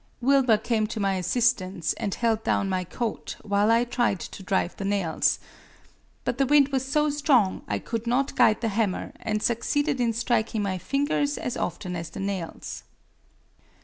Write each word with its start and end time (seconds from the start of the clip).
Wilbur 0.19 0.57
came 0.57 0.87
to 0.87 0.99
my 0.99 1.13
assistance 1.13 1.93
and 1.93 2.15
held 2.15 2.43
down 2.43 2.67
my 2.67 2.83
coat 2.83 3.35
while 3.43 3.69
I 3.69 3.83
tried 3.83 4.19
to 4.19 4.41
drive 4.41 4.75
the 4.75 4.83
nails. 4.83 5.37
But 6.23 6.39
the 6.39 6.45
wind 6.47 6.69
was 6.69 6.83
so 6.83 7.11
strong 7.11 7.61
I 7.67 7.77
could 7.77 8.07
not 8.07 8.35
guide 8.35 8.61
the 8.61 8.69
hammer 8.69 9.11
and 9.19 9.43
succeeded 9.43 10.01
in 10.01 10.13
striking 10.13 10.63
my 10.63 10.79
fingers 10.79 11.37
as 11.37 11.55
often 11.55 11.95
as 11.95 12.09
the 12.09 12.19
nails. 12.19 12.81